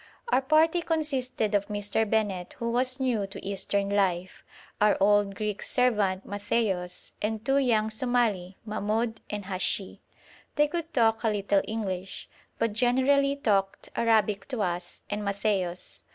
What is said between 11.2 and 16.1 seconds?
a little English, but generally talked Arabic to us and Matthaios.